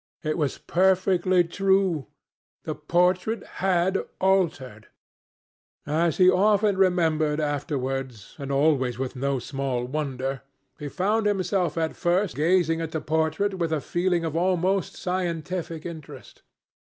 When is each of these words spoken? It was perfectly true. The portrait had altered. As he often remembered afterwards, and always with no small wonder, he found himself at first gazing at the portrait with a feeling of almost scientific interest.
It 0.23 0.35
was 0.35 0.57
perfectly 0.57 1.43
true. 1.43 2.07
The 2.63 2.73
portrait 2.73 3.45
had 3.61 3.99
altered. 4.19 4.87
As 5.85 6.17
he 6.17 6.27
often 6.27 6.75
remembered 6.75 7.39
afterwards, 7.39 8.35
and 8.39 8.51
always 8.51 8.97
with 8.97 9.15
no 9.15 9.37
small 9.37 9.85
wonder, 9.85 10.41
he 10.79 10.89
found 10.89 11.27
himself 11.27 11.77
at 11.77 11.95
first 11.95 12.35
gazing 12.35 12.81
at 12.81 12.93
the 12.93 12.99
portrait 13.01 13.59
with 13.59 13.71
a 13.71 13.79
feeling 13.79 14.25
of 14.25 14.35
almost 14.35 14.95
scientific 14.97 15.85
interest. 15.85 16.41